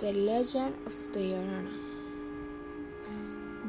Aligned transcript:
The 0.00 0.12
Legend 0.12 0.74
of 0.86 1.12
the 1.12 1.20
Llorona. 1.20 1.70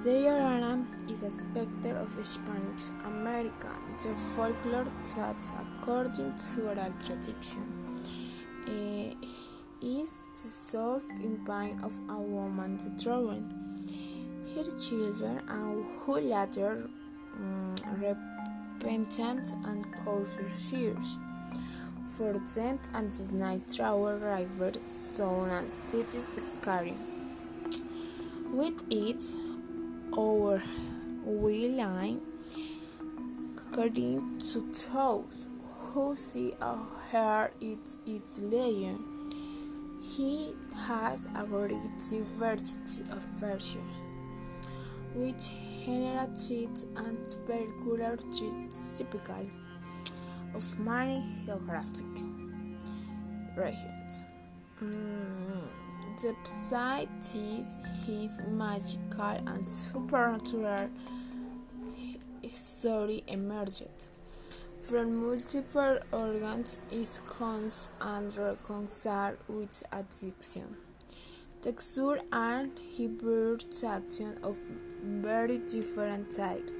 The 0.02 0.10
Llorona 0.10 0.86
is 1.08 1.22
a 1.22 1.30
specter 1.30 1.96
of 1.98 2.26
Spanish 2.26 2.90
America, 3.04 3.70
the 4.02 4.16
folklore 4.16 4.88
that, 5.16 5.36
according 5.62 6.34
to 6.34 6.68
oral 6.68 6.92
tradition, 7.06 7.68
uh, 8.68 9.14
is 9.86 10.24
the 10.34 10.50
soul 10.50 11.00
in 11.22 11.46
pain 11.46 11.80
of 11.84 11.94
a 12.10 12.20
woman 12.20 12.80
drawing. 13.04 13.48
Her 14.56 14.80
children 14.80 15.44
and 15.48 15.86
who 16.00 16.22
later 16.22 16.90
um, 17.38 17.76
repentant 18.02 19.54
and 19.64 19.86
causes 20.04 20.72
tears 20.72 21.20
for 22.18 22.34
them 22.34 22.80
and 22.94 23.12
the 23.12 23.34
night 23.34 23.64
travel 23.74 24.18
river 24.18 24.72
zone 25.16 25.50
and 25.50 25.72
city 25.72 26.20
scary. 26.38 26.94
With 28.52 28.84
its 28.90 29.36
our 30.18 30.62
we 31.26 31.70
line 31.70 32.22
according 33.58 34.40
to 34.40 34.62
those 34.94 35.46
who 35.94 36.16
see 36.16 36.54
a 36.62 36.76
it 37.60 37.98
its 38.06 38.40
legend. 38.40 39.34
He 40.02 40.54
has 40.88 41.28
a 41.36 41.44
great 41.46 41.74
diversity 41.98 43.04
of 43.12 43.24
versions, 43.40 43.96
with 45.14 45.50
general 45.86 46.28
traits 46.28 46.86
and 46.96 47.36
traits 48.32 48.94
typical 48.96 49.48
of 50.56 50.80
many 50.80 51.24
geographic 51.46 52.14
regions. 53.56 54.24
Mm, 54.82 55.68
the 56.22 56.36
site 56.44 57.10
is 57.36 57.68
his 58.06 58.42
magical 58.48 59.38
and 59.48 59.66
supernatural 59.66 60.90
story 62.54 63.24
emerged 63.28 64.08
from 64.82 65.16
multiple 65.16 65.98
organs 66.12 66.80
is 66.92 67.20
cons 67.26 67.90
and 68.00 68.38
reconciled 68.38 69.38
with 69.48 69.82
addiction, 69.92 70.76
texture 71.64 72.20
and 72.32 72.72
hybridization 72.96 74.38
of 74.44 74.56
very 75.02 75.58
different 75.58 76.30
types. 76.32 76.74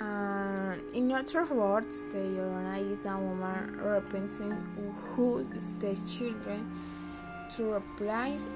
In 0.00 1.12
other 1.12 1.44
words, 1.54 2.06
the 2.06 2.18
Llorona 2.18 2.90
is 2.90 3.06
a 3.06 3.16
woman 3.16 3.78
repenting 3.80 4.52
who 4.96 5.44
the 5.44 5.94
children 6.06 6.70
to 7.56 7.74
replace 7.74 8.48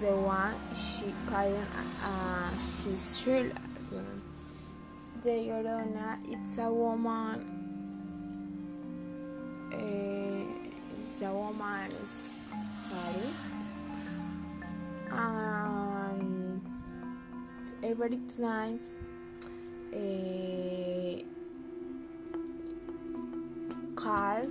the 0.00 0.14
one 0.16 0.54
she 0.74 1.12
killed 1.28 1.58
uh, 2.04 2.50
his 2.84 3.22
children. 3.22 4.22
The 5.22 5.30
Llorona 5.30 6.18
is 6.30 6.58
a 6.58 6.70
woman. 6.70 7.50
Uh, 9.72 10.68
it's 11.00 11.22
a 11.22 11.32
woman 11.32 11.90
is 11.90 12.30
and 15.10 16.60
every 17.82 18.18
night 18.38 18.80
uh, 19.94 21.22
call 23.94 24.42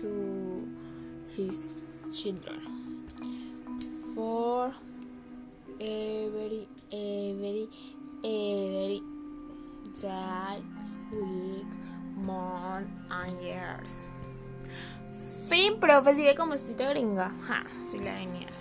to 0.00 0.68
his 1.36 1.78
children 2.12 2.60
for 4.14 4.72
every 5.80 6.68
every 6.92 7.68
every 8.24 9.02
day, 10.00 10.62
week, 11.12 11.72
month, 12.16 12.88
and 13.10 13.40
years. 13.42 14.02
Fin, 15.48 15.78
profe, 15.78 16.14
sigue 16.14 16.34
como 16.34 16.56
si 16.56 16.74
te 16.74 16.86
gringa. 16.86 17.32
Ja, 17.46 17.64
soy 17.90 18.00
la 18.00 18.16
genial. 18.16 18.53